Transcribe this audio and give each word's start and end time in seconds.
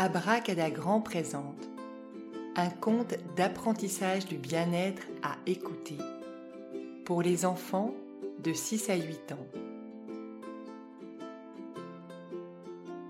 Abracadagran 0.00 1.00
présente 1.00 1.68
un 2.54 2.70
conte 2.70 3.16
d'apprentissage 3.34 4.26
du 4.26 4.36
bien-être 4.36 5.02
à 5.24 5.36
écouter 5.44 5.98
pour 7.04 7.20
les 7.20 7.44
enfants 7.44 7.92
de 8.38 8.52
6 8.52 8.90
à 8.90 8.94
8 8.94 9.32
ans. 9.32 9.46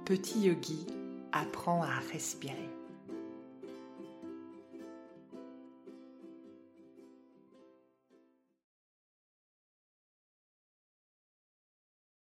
Petit 0.07 0.41
yogi 0.41 0.87
apprend 1.31 1.83
à 1.83 1.99
respirer. 2.11 2.71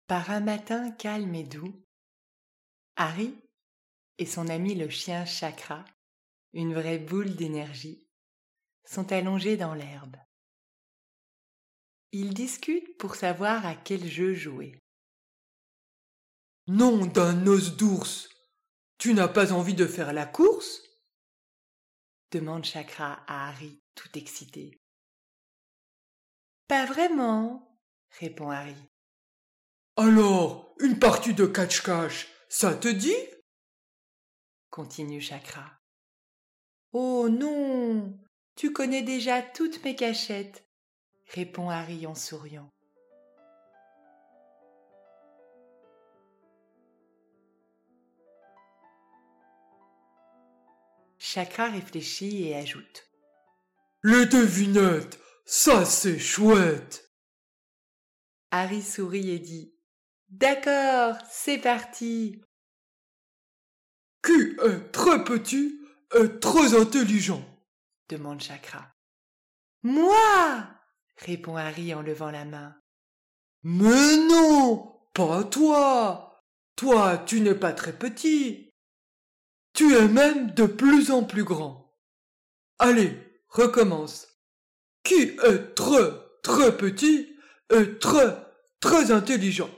Par 0.09 0.29
un 0.33 0.41
matin 0.41 0.91
calme 0.91 1.37
et 1.37 1.45
doux, 1.45 1.73
Harry 2.97 3.33
et 4.21 4.27
son 4.27 4.49
ami 4.49 4.75
le 4.75 4.91
chien 4.91 5.25
Chakra, 5.25 5.83
une 6.53 6.75
vraie 6.75 6.99
boule 6.99 7.35
d'énergie, 7.37 8.07
sont 8.85 9.13
allongés 9.13 9.57
dans 9.57 9.73
l'herbe. 9.73 10.17
Ils 12.13 12.35
discutent 12.35 12.99
pour 12.99 13.15
savoir 13.15 13.65
à 13.65 13.75
quel 13.75 14.07
jeu 14.07 14.35
jouer. 14.35 14.79
Nom 16.67 17.07
d'un 17.07 17.47
os 17.47 17.79
d'ours 17.79 18.29
Tu 18.99 19.15
n'as 19.15 19.27
pas 19.27 19.53
envie 19.53 19.75
de 19.75 19.87
faire 19.87 20.13
la 20.13 20.27
course? 20.27 20.83
demande 22.31 22.67
Chakra 22.67 23.25
à 23.27 23.49
Harry, 23.49 23.81
tout 23.95 24.19
excité. 24.19 24.79
Pas 26.69 26.85
vraiment, 26.85 27.81
répond 28.19 28.51
Harry. 28.51 28.77
Alors, 29.97 30.75
une 30.79 30.99
partie 30.99 31.33
de 31.33 31.47
catch-cache, 31.47 32.29
ça 32.51 32.75
te 32.75 32.89
dit? 32.89 33.17
Continue 34.71 35.21
Chakra. 35.21 35.81
Oh 36.93 37.29
non 37.29 38.19
Tu 38.57 38.73
connais 38.73 39.03
déjà 39.03 39.43
toutes 39.43 39.85
mes 39.85 39.97
cachettes, 39.97 40.65
répond 41.29 41.69
Harry 41.69 42.07
en 42.07 42.15
souriant. 42.15 42.71
Chakra 51.19 51.69
réfléchit 51.69 52.49
et 52.49 52.57
ajoute. 52.57 53.09
Les 54.03 54.27
devinettes, 54.27 55.21
ça 55.45 55.85
c'est 55.85 56.19
chouette. 56.19 57.11
Harry 58.51 58.83
sourit 58.83 59.31
et 59.31 59.39
dit. 59.39 59.75
D'accord, 60.31 61.17
c'est 61.31 61.59
parti. 61.59 62.41
Qui 64.23 64.33
est 64.33 64.93
très 64.93 65.25
petit 65.25 65.81
et 66.15 66.41
très 66.41 66.79
intelligent 66.79 67.45
demande 68.11 68.43
Chakra. 68.43 68.93
Moi 69.83 70.67
répond 71.17 71.57
Harry 71.57 71.95
en 71.95 72.03
levant 72.03 72.31
la 72.31 72.45
main. 72.45 72.77
Mais 73.63 74.17
non, 74.17 75.01
pas 75.15 75.45
toi. 75.45 76.43
Toi, 76.77 77.19
tu 77.19 77.41
n'es 77.41 77.55
pas 77.55 77.73
très 77.73 77.93
petit. 77.93 78.73
Tu 79.75 79.95
es 79.95 80.09
même 80.09 80.51
de 80.53 80.65
plus 80.67 81.11
en 81.11 81.25
plus 81.25 81.45
grand. 81.45 81.95
Allez, 82.79 83.17
recommence. 83.49 84.27
Qui 85.05 85.15
est 85.15 85.75
très, 85.75 86.11
très 86.43 86.77
petit 86.77 87.37
et 87.71 87.99
très, 87.99 88.37
très 88.81 89.13
intelligent 89.13 89.71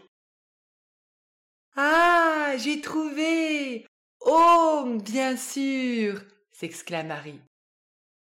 Ah, 1.77 2.55
j'ai 2.57 2.81
trouvé 2.81 3.87
Oh, 4.25 4.99
bien 5.05 5.37
sûr 5.37 6.23
s'exclame 6.53 7.11
Harry. 7.11 7.41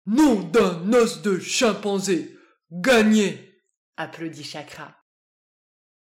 Nom 0.07 0.41
d'un 0.43 0.93
os 0.93 1.23
de 1.23 1.39
chimpanzé 1.39 2.39
Gagné 2.71 3.63
applaudit 3.97 4.45
Chakra. 4.45 4.95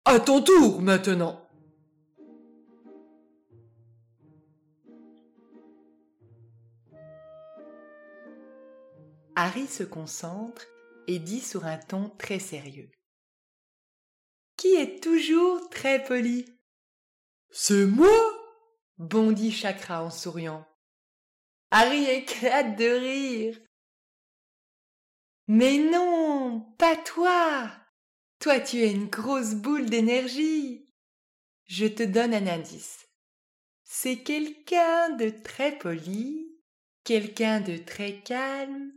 À 0.06 0.20
ton 0.20 0.42
tour 0.42 0.82
maintenant 0.82 1.48
Harry 9.36 9.68
se 9.68 9.84
concentre 9.84 10.66
et 11.08 11.20
dit 11.20 11.42
sur 11.42 11.66
un 11.66 11.78
ton 11.78 12.10
très 12.18 12.40
sérieux. 12.40 12.90
Qui 14.58 14.76
est 14.76 15.02
toujours 15.02 15.70
très 15.70 16.04
poli? 16.04 16.46
C'est 17.52 17.86
moi? 17.86 18.37
Bondit 18.98 19.52
Chakra 19.52 20.04
en 20.04 20.10
souriant. 20.10 20.66
Harry 21.72 22.06
éclate 22.06 22.78
de 22.78 22.86
rire. 22.86 23.60
Mais 25.48 25.78
non, 25.78 26.62
pas 26.78 26.96
toi. 26.96 27.72
Toi, 28.40 28.60
tu 28.60 28.78
es 28.78 28.92
une 28.92 29.08
grosse 29.08 29.56
boule 29.56 29.90
d'énergie. 29.90 30.90
Je 31.66 31.88
te 31.88 32.04
donne 32.04 32.34
un 32.34 32.48
indice. 32.48 33.08
C'est 33.84 34.18
quelqu'un 34.18 35.10
de 35.12 35.30
très 35.30 35.78
poli, 35.78 36.48
quelqu'un 37.04 37.62
de 37.62 37.78
très 37.78 38.20
calme 38.22 38.92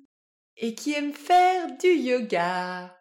et 0.56 0.74
qui 0.74 0.92
aime 0.92 1.12
faire 1.12 1.76
du 1.78 1.88
yoga. 1.88 2.96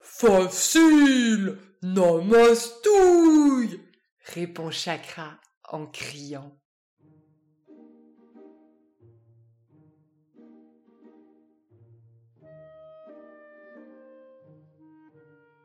Facile, 0.00 1.58
namastouille, 1.82 3.80
répond 4.24 4.70
Chakra 4.70 5.39
en 5.70 5.86
criant. 5.86 6.56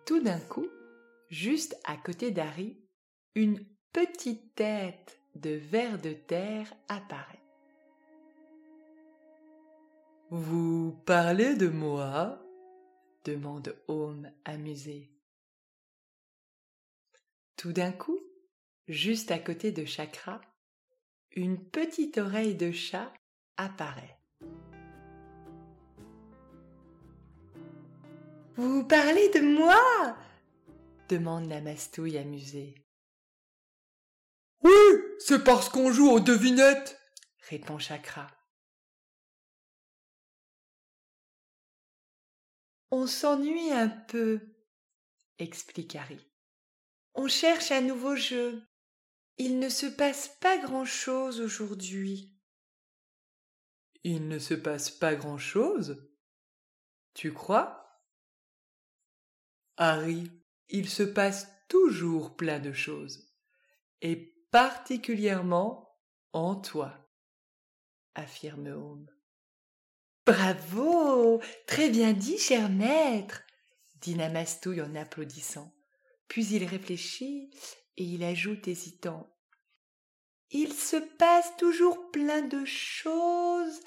Tout 0.05 0.21
d'un 0.21 0.39
coup, 0.39 0.67
juste 1.29 1.75
à 1.83 1.97
côté 1.97 2.31
d'Harry, 2.31 2.79
une 3.33 3.59
petite 3.91 4.53
tête 4.55 5.19
de 5.35 5.49
ver 5.49 5.99
de 5.99 6.13
terre 6.13 6.71
apparaît. 6.87 7.43
Vous 10.29 10.93
parlez 11.05 11.55
de 11.55 11.67
moi? 11.67 12.41
demande 13.23 13.75
Home 13.87 14.31
amusé. 14.43 15.11
Tout 17.57 17.73
d'un 17.73 17.91
coup, 17.91 18.19
juste 18.87 19.31
à 19.31 19.39
côté 19.39 19.71
de 19.71 19.85
Chakra, 19.85 20.41
une 21.31 21.63
petite 21.69 22.17
oreille 22.17 22.55
de 22.55 22.71
chat 22.71 23.11
apparaît. 23.57 24.17
Vous 28.55 28.85
parlez 28.85 29.29
de 29.29 29.41
moi? 29.41 30.17
demande 31.09 31.47
la 31.49 31.61
mastouille 31.61 32.17
amusée. 32.17 32.73
Oui, 34.63 34.71
c'est 35.19 35.43
parce 35.43 35.69
qu'on 35.69 35.91
joue 35.91 36.09
aux 36.09 36.19
devinettes, 36.19 36.99
répond 37.49 37.77
Chakra. 37.77 38.27
On 42.91 43.07
s'ennuie 43.07 43.71
un 43.71 43.89
peu, 43.89 44.39
explique 45.37 45.95
Harry. 45.95 46.25
On 47.13 47.27
cherche 47.27 47.71
un 47.71 47.81
nouveau 47.81 48.15
jeu. 48.15 48.63
Il 49.37 49.59
ne 49.59 49.69
se 49.69 49.85
passe 49.85 50.29
pas 50.39 50.57
grand-chose 50.57 51.41
aujourd'hui. 51.41 52.33
Il 54.03 54.27
ne 54.27 54.39
se 54.39 54.53
passe 54.53 54.89
pas 54.89 55.15
grand-chose? 55.15 56.09
Tu 57.13 57.33
crois? 57.33 58.01
Harry, 59.77 60.31
il 60.69 60.89
se 60.89 61.03
passe 61.03 61.47
toujours 61.67 62.35
plein 62.35 62.59
de 62.59 62.71
choses, 62.71 63.27
et 64.01 64.15
particulièrement 64.51 65.99
en 66.31 66.55
toi, 66.55 67.09
affirme 68.13 68.67
Home. 68.67 69.09
Bravo 70.25 71.41
Très 71.67 71.89
bien 71.89 72.13
dit, 72.13 72.37
cher 72.37 72.69
maître 72.69 73.41
dit 73.95 74.15
Namastouille 74.15 74.81
en 74.81 74.95
applaudissant. 74.95 75.73
Puis 76.27 76.47
il 76.47 76.63
réfléchit 76.65 77.51
et 77.97 78.03
il 78.03 78.23
ajoute 78.23 78.67
hésitant. 78.67 79.34
Il 80.57 80.71
se 80.71 80.95
passe 80.95 81.57
toujours 81.57 82.11
plein 82.11 82.41
de 82.41 82.63
choses, 82.63 83.81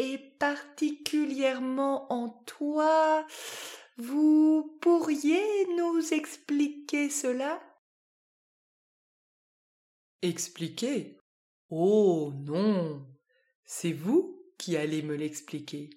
et 0.00 0.18
particulièrement 0.40 2.12
en 2.12 2.30
toi. 2.44 3.24
Vous 3.98 4.76
pourriez 4.80 5.66
nous 5.76 6.12
expliquer 6.12 7.08
cela? 7.08 7.62
Expliquer? 10.20 11.20
Oh 11.70 12.32
non 12.34 13.06
C'est 13.64 13.92
vous 13.92 14.42
qui 14.58 14.76
allez 14.76 15.02
me 15.02 15.14
l'expliquer. 15.14 15.88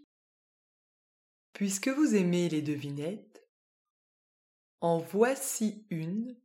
Puisque 1.53 1.87
vous 1.87 2.13
aimez 2.13 2.47
les 2.47 2.61
devinettes, 2.61 3.43
en 4.81 4.99
voici 4.99 5.87
une 5.89 6.39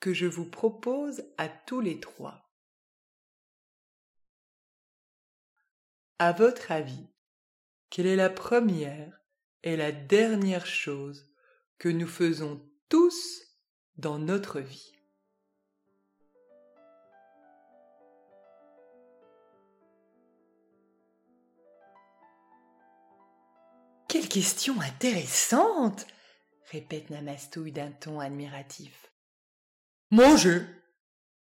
que 0.00 0.12
je 0.12 0.26
vous 0.26 0.50
propose 0.50 1.22
à 1.38 1.48
tous 1.48 1.78
les 1.78 2.00
trois. 2.00 2.51
À 6.24 6.30
votre 6.30 6.70
avis, 6.70 7.08
quelle 7.90 8.06
est 8.06 8.14
la 8.14 8.30
première 8.30 9.20
et 9.64 9.76
la 9.76 9.90
dernière 9.90 10.66
chose 10.66 11.28
que 11.80 11.88
nous 11.88 12.06
faisons 12.06 12.64
tous 12.88 13.42
dans 13.96 14.20
notre 14.20 14.60
vie? 14.60 14.92
Quelle 24.06 24.28
question 24.28 24.80
intéressante 24.80 26.06
répète 26.70 27.10
Namastouille 27.10 27.72
d'un 27.72 27.90
ton 27.90 28.20
admiratif. 28.20 29.10
Manger. 30.12 30.64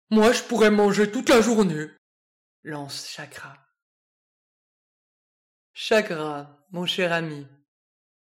Moi, 0.10 0.32
je 0.32 0.42
pourrais 0.42 0.72
manger 0.72 1.12
toute 1.12 1.30
la 1.30 1.42
journée, 1.42 1.86
lance 2.64 3.08
Chakra. 3.08 3.61
Chakra, 5.84 6.64
mon 6.70 6.86
cher 6.86 7.12
ami, 7.12 7.48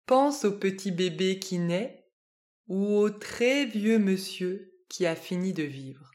pense 0.07 0.45
au 0.45 0.57
petit 0.57 0.91
bébé 0.91 1.37
qui 1.37 1.59
naît 1.59 2.09
ou 2.65 2.97
au 2.97 3.11
très 3.11 3.67
vieux 3.67 3.99
monsieur 3.99 4.83
qui 4.89 5.05
a 5.05 5.15
fini 5.15 5.53
de 5.53 5.61
vivre. 5.61 6.09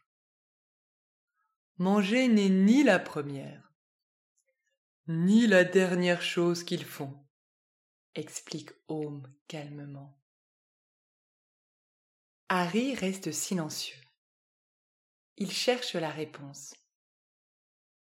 Manger 1.79 2.27
n'est 2.27 2.49
ni 2.49 2.83
la 2.83 2.99
première, 2.99 3.73
ni 5.07 5.47
la 5.47 5.63
dernière 5.63 6.21
chose 6.21 6.65
qu'ils 6.65 6.85
font 6.85 7.17
explique 8.17 8.71
Home 8.89 9.33
calmement. 9.47 10.21
Harry 12.49 12.97
reste 12.97 13.31
silencieux. 13.31 14.03
Il 15.37 15.53
cherche 15.53 15.95
la 15.95 16.11
réponse. 16.11 16.75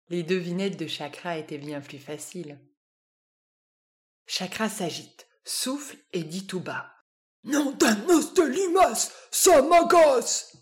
Les 0.08 0.22
devinettes 0.22 0.78
de 0.78 0.86
Chakra 0.86 1.36
étaient 1.36 1.58
bien 1.58 1.82
plus 1.82 1.98
faciles. 1.98 2.58
Chakra 4.32 4.68
s'agite, 4.68 5.26
souffle 5.44 5.96
et 6.12 6.22
dit 6.22 6.46
tout 6.46 6.60
bas. 6.60 6.94
Nom 7.42 7.72
d'un 7.72 8.00
os 8.10 8.32
de 8.34 8.44
limace, 8.44 9.12
ça 9.32 9.60
m'agace. 9.60 10.56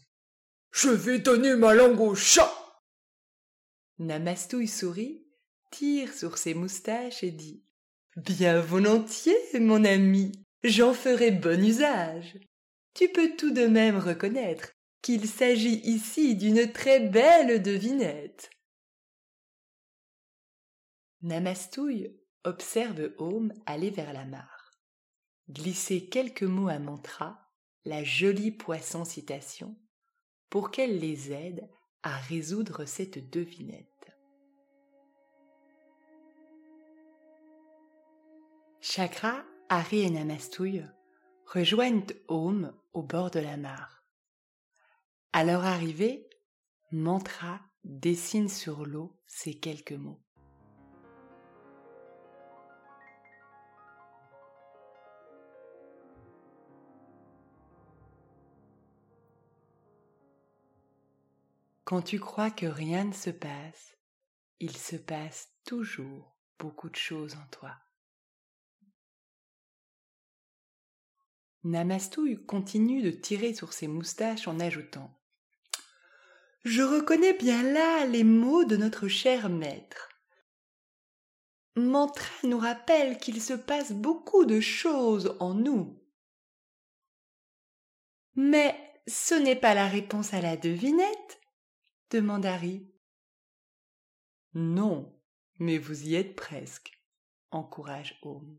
Je 0.71 0.89
vais 0.89 1.19
donner 1.19 1.55
ma 1.55 1.75
langue 1.75 2.01
au 2.01 2.15
chat. 2.15 2.51
Namastouille 3.99 4.69
sourit, 4.69 5.27
tire 5.71 6.15
sur 6.15 6.39
ses 6.39 6.55
moustaches 6.55 7.23
et 7.23 7.31
dit 7.31 7.63
Bien 8.17 8.59
volontiers, 8.59 9.61
mon 9.61 9.85
ami, 9.85 10.33
j'en 10.65 10.95
ferai 10.95 11.31
bon 11.31 11.63
usage. 11.63 12.39
Tu 12.95 13.11
peux 13.11 13.37
tout 13.37 13.51
de 13.51 13.67
même 13.67 13.99
reconnaître 13.99 14.73
qu'il 15.03 15.29
s'agit 15.29 15.83
ici 15.85 16.37
d'une 16.37 16.73
très 16.73 17.01
belle 17.01 17.63
devinette. 17.63 18.49
Namastouille 21.21 22.19
observe 22.45 23.13
Home 23.19 23.53
aller 23.67 23.91
vers 23.91 24.13
la 24.13 24.25
mare, 24.25 24.73
glisser 25.49 26.09
quelques 26.09 26.43
mots 26.43 26.69
à 26.69 26.79
Mantra, 26.79 27.39
la 27.85 28.05
jolie 28.05 28.51
poisson 28.51 29.05
citation, 29.05 29.77
pour 30.51 30.71
qu'elle 30.71 30.99
les 30.99 31.33
aide 31.33 31.69
à 32.03 32.17
résoudre 32.17 32.85
cette 32.85 33.31
devinette. 33.31 33.87
Chakra, 38.81 39.45
Harry 39.69 40.01
et 40.01 40.11
Namastouille 40.11 40.87
rejoignent 41.47 42.07
Home 42.29 42.73
au 42.93 43.03
bord 43.03 43.31
de 43.31 43.41
la 43.41 43.57
mare. 43.57 44.05
À 45.33 45.45
leur 45.45 45.65
arrivée, 45.65 46.29
Mantra 46.91 47.61
dessine 47.85 48.49
sur 48.49 48.87
l'eau 48.87 49.15
ces 49.27 49.55
quelques 49.59 49.93
mots. 49.93 50.23
Quand 61.89 62.03
tu 62.03 62.21
crois 62.21 62.51
que 62.51 62.67
rien 62.67 63.05
ne 63.05 63.15
se 63.15 63.31
passe, 63.31 63.97
il 64.61 64.77
se 64.77 64.97
passe 64.97 65.49
toujours 65.65 66.37
beaucoup 66.59 66.91
de 66.91 66.97
choses 66.97 67.35
en 67.35 67.47
toi. 67.51 67.75
Namastouille 71.65 72.45
continue 72.45 73.01
de 73.01 73.11
tirer 73.11 73.55
sur 73.55 73.73
ses 73.73 73.89
moustaches 73.89 74.47
en 74.47 74.61
ajoutant 74.61 75.19
Je 76.63 76.83
reconnais 76.83 77.33
bien 77.33 77.63
là 77.63 78.05
les 78.05 78.23
mots 78.23 78.67
de 78.67 78.77
notre 78.77 79.09
cher 79.09 79.49
maître. 79.49 80.11
Mantra 81.75 82.29
nous 82.43 82.59
rappelle 82.59 83.17
qu'il 83.17 83.41
se 83.41 83.55
passe 83.55 83.93
beaucoup 83.93 84.45
de 84.45 84.61
choses 84.61 85.39
en 85.41 85.55
nous. 85.55 85.99
Mais 88.35 88.79
ce 89.07 89.35
n'est 89.35 89.57
pas 89.57 89.73
la 89.73 89.89
réponse 89.89 90.35
à 90.35 90.43
la 90.43 90.59
devinette 90.59 91.38
demande 92.11 92.47
Harry. 92.47 92.91
Non, 94.55 95.21
mais 95.59 95.79
vous 95.79 96.09
y 96.09 96.15
êtes 96.15 96.35
presque, 96.35 96.93
encourage 97.51 98.19
Home 98.23 98.59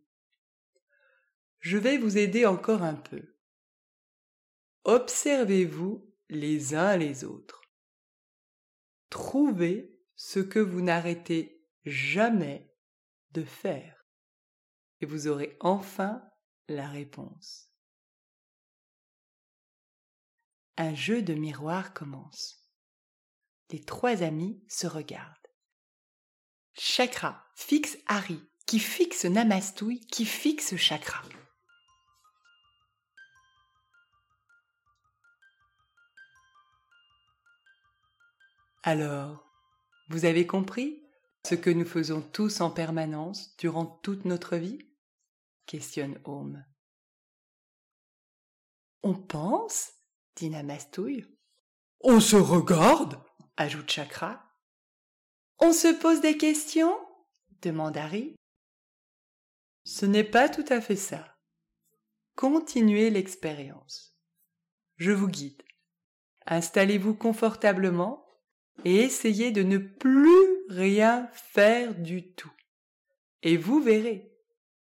je 1.60 1.78
vais 1.78 1.98
vous 1.98 2.18
aider 2.18 2.46
encore 2.46 2.84
un 2.84 2.96
peu. 2.96 3.36
Observez-vous 4.86 6.10
les 6.30 6.74
uns 6.74 6.96
les 6.96 7.24
autres. 7.24 7.62
Trouvez 9.10 10.00
ce 10.16 10.40
que 10.40 10.60
vous 10.60 10.82
n'arrêtez 10.82 11.66
jamais 11.84 12.74
de 13.32 13.44
faire 13.44 14.08
et 15.02 15.06
vous 15.06 15.28
aurez 15.28 15.58
enfin 15.60 16.24
la 16.68 16.88
réponse. 16.88 17.74
Un 20.78 20.96
jeu 20.96 21.22
de 21.22 21.34
miroir 21.34 21.94
commence. 21.94 22.59
Les 23.72 23.84
trois 23.84 24.24
amis 24.24 24.64
se 24.68 24.88
regardent. 24.88 25.36
Chakra 26.74 27.46
fixe 27.56 27.98
Harry, 28.08 28.42
qui 28.66 28.80
fixe 28.80 29.26
Namastouille, 29.26 30.00
qui 30.00 30.26
fixe 30.26 30.76
Chakra. 30.76 31.22
Alors, 38.84 39.46
vous 40.10 40.26
avez 40.26 40.48
compris 40.48 41.04
ce 41.46 41.54
que 41.54 41.70
nous 41.70 41.86
faisons 41.86 42.22
tous 42.22 42.62
en 42.62 42.72
permanence 42.72 43.56
durant 43.58 43.86
toute 43.86 44.26
notre 44.26 44.56
vie? 44.56 44.80
Questionne 45.66 46.20
Home. 46.24 46.66
On 49.04 49.14
pense 49.14 49.92
dit 50.36 50.50
Namastouille. 50.50 51.28
On 52.02 52.20
se 52.20 52.36
regarde? 52.36 53.22
Ajoute 53.60 53.92
Chakra. 53.92 54.42
On 55.60 55.74
se 55.74 55.90
pose 56.00 56.22
des 56.22 56.38
questions? 56.38 56.98
demande 57.62 57.98
Harry. 57.98 58.36
Ce 59.84 60.06
n'est 60.06 60.24
pas 60.24 60.48
tout 60.48 60.64
à 60.70 60.80
fait 60.80 60.96
ça. 60.96 61.38
Continuez 62.36 63.10
l'expérience. 63.10 64.18
Je 64.96 65.12
vous 65.12 65.28
guide. 65.28 65.62
Installez-vous 66.46 67.16
confortablement 67.16 68.26
et 68.86 68.96
essayez 68.96 69.52
de 69.52 69.64
ne 69.64 69.78
plus 69.78 70.66
rien 70.70 71.28
faire 71.34 71.96
du 71.96 72.34
tout. 72.34 72.54
Et 73.44 73.58
vous 73.58 73.82
verrez, 73.82 74.38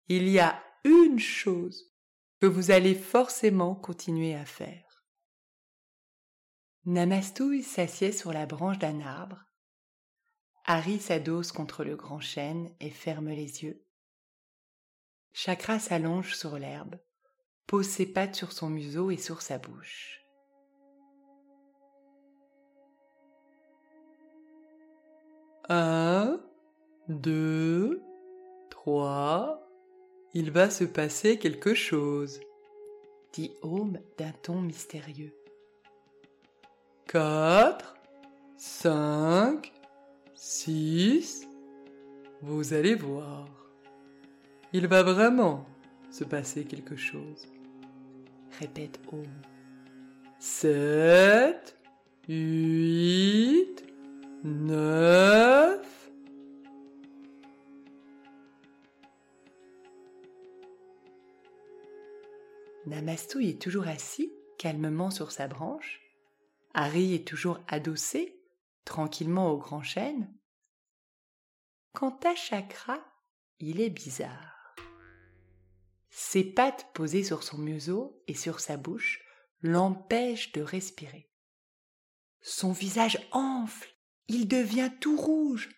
il 0.08 0.26
y 0.30 0.38
a 0.38 0.62
une 0.84 1.18
chose 1.18 1.92
que 2.40 2.46
vous 2.46 2.70
allez 2.70 2.94
forcément 2.94 3.74
continuer 3.74 4.34
à 4.34 4.46
faire. 4.46 4.93
Namastouille 6.86 7.62
s'assied 7.62 8.12
sur 8.12 8.30
la 8.30 8.44
branche 8.44 8.78
d'un 8.78 9.00
arbre. 9.00 9.42
Harry 10.66 10.98
s'adosse 10.98 11.50
contre 11.50 11.82
le 11.82 11.96
grand 11.96 12.20
chêne 12.20 12.74
et 12.78 12.90
ferme 12.90 13.30
les 13.30 13.64
yeux. 13.64 13.82
Chakra 15.32 15.78
s'allonge 15.78 16.34
sur 16.34 16.58
l'herbe, 16.58 17.00
pose 17.66 17.88
ses 17.88 18.04
pattes 18.04 18.34
sur 18.34 18.52
son 18.52 18.68
museau 18.68 19.10
et 19.10 19.16
sur 19.16 19.40
sa 19.40 19.56
bouche. 19.56 20.20
Un, 25.70 26.38
deux, 27.08 28.02
trois. 28.68 29.66
Il 30.34 30.50
va 30.50 30.68
se 30.68 30.84
passer 30.84 31.38
quelque 31.38 31.72
chose, 31.72 32.40
dit 33.32 33.54
Home 33.62 33.98
d'un 34.18 34.32
ton 34.32 34.60
mystérieux. 34.60 35.34
4, 37.06 37.96
5, 38.56 39.72
6. 40.34 41.46
Vous 42.42 42.74
allez 42.74 42.94
voir. 42.94 43.48
Il 44.72 44.86
va 44.86 45.02
vraiment 45.02 45.66
se 46.10 46.24
passer 46.24 46.64
quelque 46.64 46.96
chose. 46.96 47.46
Répète 48.58 49.00
Om. 49.12 49.24
7, 50.38 51.78
8, 52.28 53.84
9. 54.44 56.10
Namastou 62.86 63.40
est 63.40 63.60
toujours 63.60 63.88
assis 63.88 64.30
calmement 64.58 65.10
sur 65.10 65.32
sa 65.32 65.48
branche 65.48 66.03
Harry 66.74 67.14
est 67.14 67.26
toujours 67.26 67.60
adossé 67.68 68.40
tranquillement 68.84 69.50
au 69.50 69.58
grand 69.58 69.82
chêne. 69.82 70.32
Quant 71.92 72.18
à 72.24 72.34
Chakra, 72.34 72.98
il 73.60 73.80
est 73.80 73.90
bizarre. 73.90 74.74
Ses 76.10 76.44
pattes 76.44 76.88
posées 76.92 77.24
sur 77.24 77.42
son 77.44 77.58
museau 77.58 78.22
et 78.26 78.34
sur 78.34 78.60
sa 78.60 78.76
bouche 78.76 79.24
l'empêchent 79.62 80.52
de 80.52 80.60
respirer. 80.60 81.30
Son 82.40 82.72
visage 82.72 83.18
enfle, 83.32 83.88
il 84.28 84.48
devient 84.48 84.90
tout 85.00 85.16
rouge. 85.16 85.70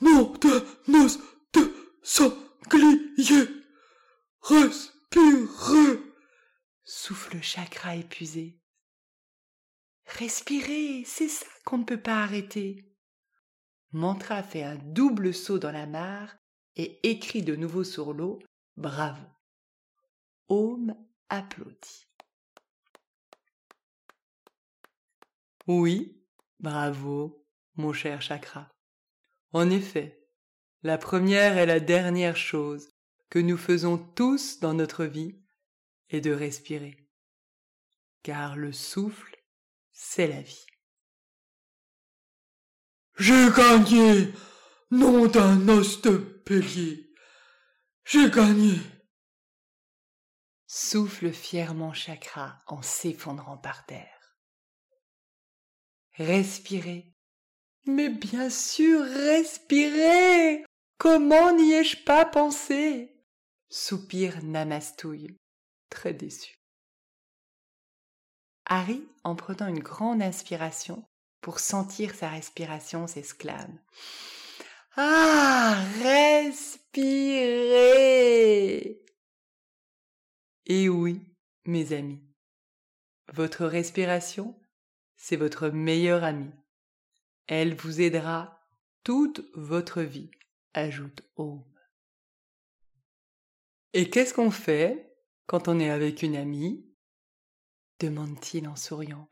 Non 0.00 0.32
de 0.40 0.66
nos 0.88 1.08
de 1.54 1.74
sanglier 2.02 3.48
Respirez 4.42 6.02
souffle 6.84 7.40
Chakra 7.42 7.96
épuisé. 7.96 8.57
Respirez, 10.16 11.04
c'est 11.04 11.28
ça 11.28 11.46
qu'on 11.64 11.78
ne 11.78 11.84
peut 11.84 12.00
pas 12.00 12.22
arrêter. 12.22 12.84
Mantra 13.92 14.42
fait 14.42 14.62
un 14.62 14.76
double 14.76 15.34
saut 15.34 15.58
dans 15.58 15.70
la 15.70 15.86
mare 15.86 16.34
et 16.76 16.98
écrit 17.08 17.42
de 17.42 17.54
nouveau 17.56 17.84
sur 17.84 18.12
l'eau 18.12 18.38
Bravo. 18.76 19.22
Om 20.48 20.94
applaudit. 21.28 22.06
Oui, 25.66 26.24
bravo, 26.58 27.44
mon 27.74 27.92
cher 27.92 28.22
Chakra. 28.22 28.70
En 29.52 29.68
effet, 29.68 30.26
la 30.82 30.96
première 30.96 31.58
et 31.58 31.66
la 31.66 31.80
dernière 31.80 32.36
chose 32.36 32.88
que 33.28 33.38
nous 33.38 33.58
faisons 33.58 33.98
tous 33.98 34.60
dans 34.60 34.72
notre 34.72 35.04
vie 35.04 35.38
est 36.08 36.22
de 36.22 36.32
respirer. 36.32 36.96
Car 38.22 38.56
le 38.56 38.72
souffle, 38.72 39.37
c'est 40.00 40.28
la 40.28 40.40
vie. 40.40 40.66
J'ai 43.18 43.50
gagné, 43.50 44.32
nom 44.92 45.26
d'un 45.26 45.68
os 45.68 46.00
de. 46.02 46.40
J'ai 48.04 48.30
gagné. 48.30 48.80
Souffle 50.66 51.32
fièrement 51.32 51.92
Chakra 51.92 52.58
en 52.68 52.80
s'effondrant 52.80 53.58
par 53.58 53.84
terre. 53.86 54.38
Respirez. 56.12 57.12
Mais 57.86 58.08
bien 58.08 58.50
sûr, 58.50 59.02
respirez. 59.02 60.64
Comment 60.96 61.52
n'y 61.52 61.72
ai-je 61.72 62.02
pas 62.04 62.24
pensé? 62.24 63.14
Soupire 63.68 64.42
Namastouille, 64.42 65.36
très 65.90 66.14
déçu. 66.14 66.57
Harry, 68.68 69.02
en 69.24 69.34
prenant 69.34 69.66
une 69.66 69.80
grande 69.80 70.22
inspiration 70.22 71.04
pour 71.40 71.58
sentir 71.58 72.14
sa 72.14 72.28
respiration, 72.28 73.06
s'exclame. 73.06 73.78
Ah. 74.96 75.48
Respirez. 76.02 77.44
Et 80.66 80.88
oui, 80.88 81.20
mes 81.64 81.92
amis, 81.92 82.22
votre 83.32 83.66
respiration, 83.66 84.58
c'est 85.16 85.36
votre 85.36 85.68
meilleure 85.68 86.24
amie. 86.24 86.52
Elle 87.46 87.74
vous 87.74 88.00
aidera 88.00 88.60
toute 89.04 89.48
votre 89.54 90.02
vie, 90.02 90.30
ajoute 90.74 91.22
Home. 91.36 91.64
Et 93.94 94.10
qu'est-ce 94.10 94.34
qu'on 94.34 94.50
fait 94.50 95.16
quand 95.46 95.68
on 95.68 95.80
est 95.80 95.90
avec 95.90 96.22
une 96.22 96.36
amie 96.36 96.87
demande-t-il 98.00 98.68
en 98.68 98.76
souriant. 98.76 99.28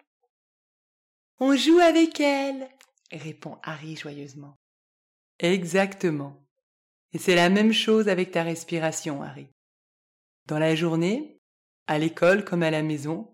On 1.39 1.55
joue 1.55 1.79
avec 1.79 2.21
elle, 2.21 2.69
répond 3.13 3.59
Harry 3.63 3.97
joyeusement. 3.97 4.57
Exactement. 5.39 6.43
Et 7.13 7.19
c'est 7.19 7.35
la 7.35 7.51
même 7.51 7.73
chose 7.73 8.09
avec 8.09 8.31
ta 8.31 8.43
respiration, 8.43 9.23
Harry. 9.23 9.49
Dans 10.47 10.59
la 10.59 10.75
journée, 10.75 11.41
à 11.87 11.99
l'école 11.99 12.45
comme 12.45 12.63
à 12.63 12.71
la 12.71 12.83
maison, 12.83 13.33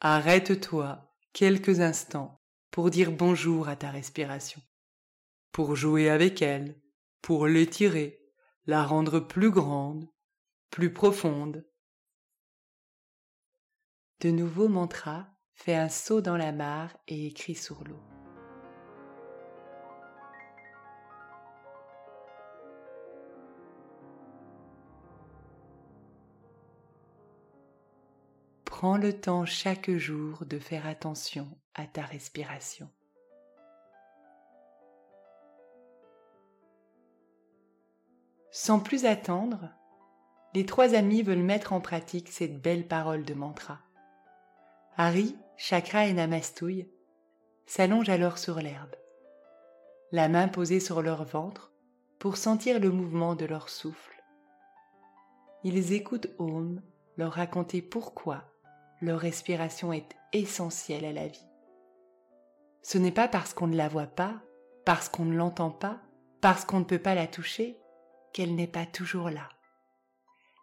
arrête-toi 0.00 1.14
quelques 1.32 1.80
instants 1.80 2.40
pour 2.70 2.90
dire 2.90 3.12
bonjour 3.12 3.68
à 3.68 3.76
ta 3.76 3.90
respiration, 3.90 4.60
pour 5.52 5.76
jouer 5.76 6.08
avec 6.08 6.42
elle, 6.42 6.80
pour 7.22 7.46
l'étirer, 7.46 8.20
la 8.66 8.84
rendre 8.84 9.20
plus 9.20 9.50
grande, 9.50 10.08
plus 10.70 10.92
profonde. 10.92 11.67
De 14.20 14.32
nouveau 14.32 14.66
mantra 14.66 15.28
fait 15.52 15.76
un 15.76 15.88
saut 15.88 16.20
dans 16.20 16.36
la 16.36 16.50
mare 16.50 16.90
et 17.06 17.28
écrit 17.28 17.54
sur 17.54 17.84
l'eau. 17.84 18.00
Prends 28.64 28.96
le 28.96 29.12
temps 29.12 29.44
chaque 29.44 29.90
jour 29.92 30.44
de 30.44 30.58
faire 30.58 30.88
attention 30.88 31.48
à 31.76 31.86
ta 31.86 32.02
respiration. 32.02 32.90
Sans 38.50 38.80
plus 38.80 39.04
attendre, 39.04 39.70
les 40.54 40.66
trois 40.66 40.94
amis 40.94 41.22
veulent 41.22 41.38
mettre 41.38 41.72
en 41.72 41.80
pratique 41.80 42.32
cette 42.32 42.60
belle 42.60 42.88
parole 42.88 43.24
de 43.24 43.34
mantra. 43.34 43.78
Harry, 45.00 45.36
Chakra 45.56 46.06
et 46.06 46.12
Namastouille 46.12 46.88
s'allongent 47.66 48.08
alors 48.08 48.36
sur 48.36 48.58
l'herbe, 48.58 48.96
la 50.10 50.28
main 50.28 50.48
posée 50.48 50.80
sur 50.80 51.02
leur 51.02 51.22
ventre 51.22 51.72
pour 52.18 52.36
sentir 52.36 52.80
le 52.80 52.90
mouvement 52.90 53.36
de 53.36 53.44
leur 53.44 53.68
souffle. 53.68 54.24
Ils 55.62 55.92
écoutent 55.92 56.26
Om 56.40 56.82
leur 57.16 57.34
raconter 57.34 57.80
pourquoi 57.80 58.42
leur 59.00 59.20
respiration 59.20 59.92
est 59.92 60.16
essentielle 60.32 61.04
à 61.04 61.12
la 61.12 61.28
vie. 61.28 61.46
Ce 62.82 62.98
n'est 62.98 63.12
pas 63.12 63.28
parce 63.28 63.54
qu'on 63.54 63.68
ne 63.68 63.76
la 63.76 63.88
voit 63.88 64.08
pas, 64.08 64.34
parce 64.84 65.08
qu'on 65.08 65.26
ne 65.26 65.36
l'entend 65.36 65.70
pas, 65.70 66.00
parce 66.40 66.64
qu'on 66.64 66.80
ne 66.80 66.84
peut 66.84 66.98
pas 66.98 67.14
la 67.14 67.28
toucher, 67.28 67.78
qu'elle 68.32 68.56
n'est 68.56 68.66
pas 68.66 68.84
toujours 68.84 69.30
là. 69.30 69.48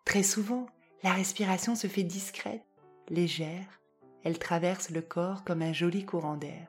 Très 0.04 0.24
souvent, 0.24 0.66
la 1.04 1.14
respiration 1.14 1.74
se 1.74 1.88
fait 1.88 2.04
discrète, 2.04 2.66
légère, 3.08 3.80
elle 4.26 4.40
traverse 4.40 4.90
le 4.90 5.04
corps 5.04 5.44
comme 5.44 5.62
un 5.62 5.72
joli 5.72 6.04
courant 6.04 6.36
d'air. 6.36 6.68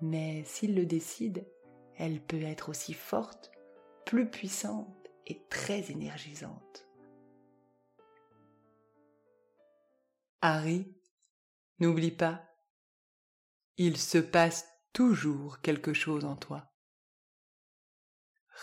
Mais 0.00 0.42
s'il 0.44 0.74
le 0.74 0.86
décide, 0.86 1.46
elle 1.94 2.22
peut 2.22 2.42
être 2.42 2.70
aussi 2.70 2.94
forte, 2.94 3.52
plus 4.06 4.30
puissante 4.30 5.10
et 5.26 5.44
très 5.50 5.90
énergisante. 5.90 6.88
Harry, 10.40 10.96
n'oublie 11.80 12.10
pas, 12.10 12.42
il 13.76 13.98
se 13.98 14.18
passe 14.18 14.66
toujours 14.94 15.60
quelque 15.60 15.92
chose 15.92 16.24
en 16.24 16.34
toi. 16.34 16.72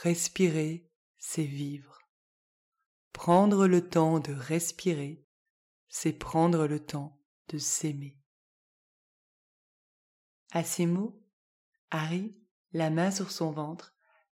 Respirer, 0.02 0.90
c'est 1.20 1.44
vivre. 1.44 2.00
Prendre 3.14 3.68
le 3.68 3.88
temps 3.88 4.20
de 4.20 4.34
respirer, 4.34 5.24
c'est 5.88 6.14
prendre 6.14 6.66
le 6.66 6.84
temps 6.84 7.21
s'aimer. 7.58 8.18
À 10.52 10.64
ces 10.64 10.86
mots, 10.86 11.22
Harry, 11.90 12.36
la 12.74 12.90
main 12.90 13.12
sur 13.12 13.32
son 13.32 13.52
ventre, 13.52 13.96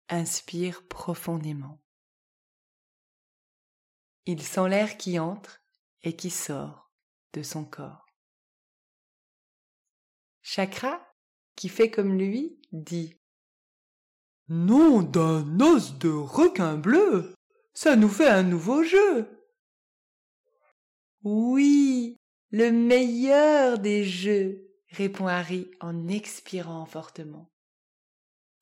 inspire 0.09 0.87
profondément. 0.88 1.83
Il 4.26 4.42
sent 4.42 4.68
l'air 4.68 4.97
qui 4.97 5.18
entre 5.18 5.62
et 6.02 6.16
qui 6.16 6.30
sort 6.30 6.92
de 7.33 7.42
son 7.42 7.64
corps. 7.64 8.06
Chakra, 10.42 11.00
qui 11.56 11.68
fait 11.68 11.90
comme 11.90 12.18
lui, 12.18 12.61
dit 12.73 13.18
Nom 14.49 15.02
d'un 15.02 15.61
os 15.61 15.99
de 15.99 16.11
requin 16.11 16.76
bleu 16.76 17.35
ça 17.75 17.97
nous 17.97 18.09
fait 18.09 18.28
un 18.28 18.44
nouveau 18.44 18.85
jeu. 18.85 19.28
Oui, 21.25 22.21
le 22.55 22.71
meilleur 22.71 23.81
des 23.81 24.05
jeux, 24.05 24.71
répond 24.91 25.27
Harry 25.27 25.69
en 25.81 26.07
expirant 26.07 26.87
fortement. 26.87 27.51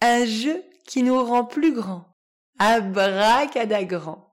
Un 0.01 0.25
jeu 0.25 0.65
qui 0.87 1.03
nous 1.03 1.23
rend 1.23 1.45
plus 1.45 1.75
grands. 1.75 2.17
Abracadagrand. 2.59 4.32